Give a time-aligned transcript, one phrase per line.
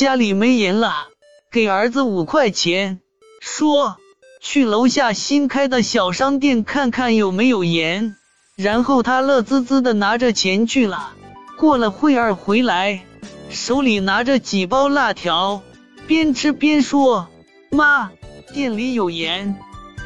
[0.00, 1.08] 家里没盐了，
[1.52, 3.00] 给儿子五块钱，
[3.38, 3.98] 说
[4.40, 8.16] 去楼下新开的小商店看看有没有盐。
[8.56, 11.12] 然后他乐滋滋的拿着钱去了。
[11.58, 13.04] 过了会儿回来，
[13.50, 15.60] 手里拿着几包辣条，
[16.06, 17.28] 边吃边说
[17.68, 18.10] ：“妈，
[18.54, 19.54] 店里有盐。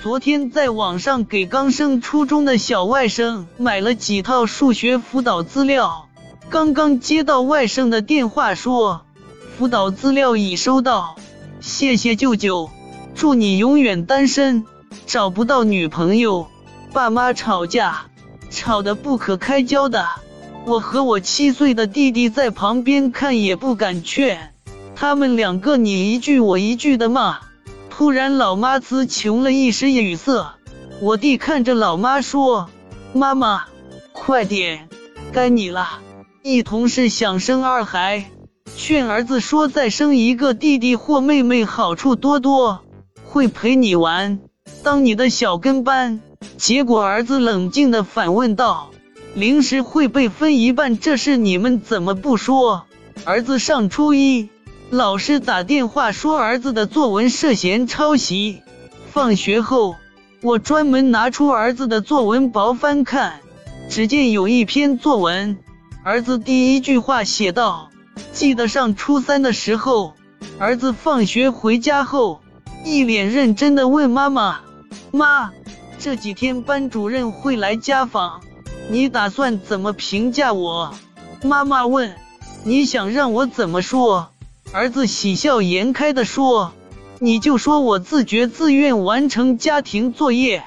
[0.03, 6.09] 昨天在网上给刚升初中的小外甥买了几套数学辅导资料，
[6.51, 9.04] 刚刚接到外甥的电话说，
[9.57, 11.15] 辅导资料已收到，
[11.61, 12.71] 谢谢舅舅，
[13.15, 14.65] 祝你永远单身，
[15.07, 16.49] 找不到女朋友，
[16.93, 18.07] 爸妈吵架。”
[18.51, 20.07] 吵得不可开交的，
[20.65, 24.53] 我和我七岁的弟弟在旁边看也不敢劝，
[24.95, 27.41] 他们两个你一句我一句的骂。
[27.91, 30.55] 突然老妈词穷了一时语塞，
[31.01, 32.71] 我弟看着老妈说
[33.13, 33.65] ：“妈妈，
[34.13, 34.89] 快点，
[35.33, 36.01] 该你了。”
[36.43, 38.31] 一同是想生二孩，
[38.87, 42.83] 劝儿子说再生一个弟弟或妹妹好处多多，
[43.25, 44.41] 会陪你玩，
[44.83, 46.21] 当你的小跟班。
[46.59, 48.91] 结果儿子冷静的反问道
[49.35, 52.85] ：“零食会被分一半，这事你们怎么不说？”
[53.25, 54.51] 儿子上初一，
[54.91, 58.61] 老师打电话说儿子的作文涉嫌抄袭。
[59.11, 59.97] 放学后，
[60.43, 63.41] 我专门拿出儿子的作文薄翻看，
[63.89, 65.57] 只见有一篇作文，
[66.05, 67.89] 儿子第一句话写道
[68.33, 70.15] ：“记得上初三的时候，
[70.59, 72.41] 儿子放学回家后，
[72.85, 74.61] 一脸认真的问妈妈
[75.13, 75.53] ：‘妈。’”
[75.99, 78.43] 这几天班主任会来家访，
[78.91, 80.95] 你打算怎么评价我？
[81.43, 82.15] 妈妈问。
[82.67, 84.31] 你想让我怎么说？
[84.73, 86.73] 儿子喜笑颜开的说
[87.21, 90.65] ：“你就说我自觉自愿完成家庭作业，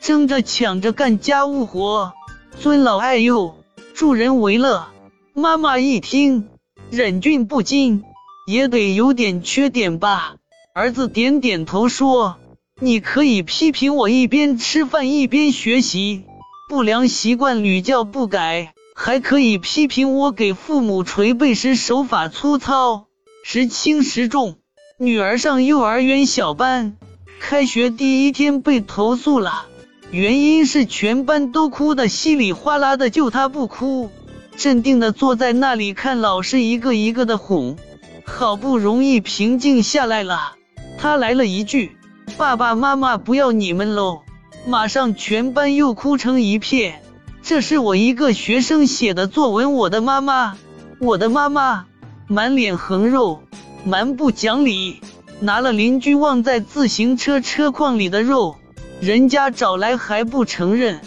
[0.00, 2.14] 争着抢着干家务活，
[2.58, 3.56] 尊老爱幼，
[3.94, 4.86] 助人为乐。”
[5.34, 6.48] 妈妈一听，
[6.92, 8.02] 忍俊不禁，
[8.48, 10.34] 也得有点缺点吧？
[10.74, 12.36] 儿子点点头说。
[12.80, 16.24] 你可以批评我一边吃饭一边学习，
[16.68, 23.06] 不良习惯屡教不改；还可以批评我给父母捶背时手法粗糙，
[23.44, 24.56] 时轻时重。
[24.98, 26.96] 女儿上幼儿园小班，
[27.38, 29.66] 开学第一天被投诉了，
[30.10, 34.10] 原因是全班都哭得稀里哗啦的，就她不哭，
[34.60, 37.78] 镇定的坐在那里看老师一个一个的哄，
[38.26, 40.52] 好不容易平静下来了，
[40.98, 41.96] 他来了一句。
[42.36, 44.20] 爸爸妈妈不要你们喽！
[44.66, 47.00] 马上全班又哭成一片。
[47.42, 50.58] 这是我一个学生写的作文，我的妈妈，
[51.00, 51.86] 我的妈妈，
[52.26, 53.42] 满脸横肉，
[53.86, 55.00] 蛮不讲理，
[55.40, 58.56] 拿了邻居忘在自行车车筐里的肉，
[59.00, 61.00] 人家找来还不承认，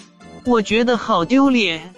[0.43, 1.92] 我觉得好丢脸。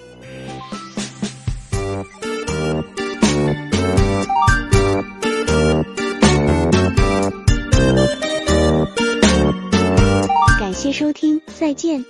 [10.96, 12.06] 收听，再见。